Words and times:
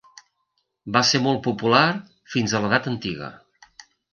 Va 0.95 1.03
ser 1.09 1.21
molt 1.27 1.43
popular 1.49 1.83
fins 2.37 2.57
a 2.57 2.63
l'edat 2.65 2.91
antiga. 2.93 3.31